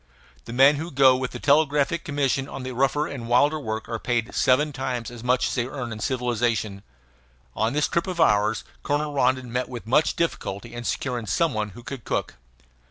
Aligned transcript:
The 0.45 0.51
men 0.51 0.77
who 0.77 0.89
go 0.89 1.15
with 1.15 1.29
the 1.29 1.37
Telegraphic 1.39 2.03
Commission 2.03 2.49
on 2.49 2.63
the 2.63 2.71
rougher 2.71 3.05
and 3.05 3.27
wilder 3.27 3.59
work 3.59 3.87
are 3.87 3.99
paid 3.99 4.33
seven 4.33 4.73
times 4.73 5.11
as 5.11 5.23
much 5.23 5.47
as 5.49 5.53
they 5.53 5.67
earn 5.67 5.91
in 5.91 5.99
civilization. 5.99 6.81
On 7.55 7.73
this 7.73 7.87
trip 7.87 8.07
of 8.07 8.19
ours 8.19 8.63
Colonel 8.81 9.13
Rondon 9.13 9.53
met 9.53 9.69
with 9.69 9.85
much 9.85 10.15
difficulty 10.15 10.73
in 10.73 10.85
securing 10.85 11.27
some 11.27 11.53
one 11.53 11.69
who 11.77 11.83
could 11.83 12.03
cook. 12.03 12.33